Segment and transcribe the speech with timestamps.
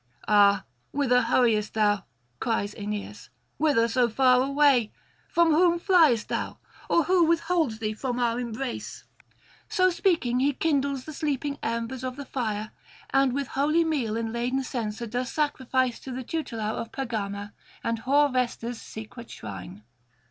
[0.27, 2.03] 'Ah, whither hurriest thou?'
[2.39, 4.91] cries Aeneas; 'whither so fast away?
[5.29, 6.57] From whom fliest thou?
[6.89, 9.03] or who withholds thee from our embrace?'
[9.69, 12.71] So speaking, he kindles the sleeping embers of the fire,
[13.11, 17.99] and with holy meal and laden censer does sacrifice to the tutelar of Pergama and
[17.99, 19.83] hoar Vesta's secret shrine.